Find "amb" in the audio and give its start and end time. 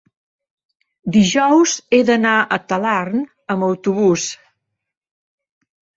3.57-3.67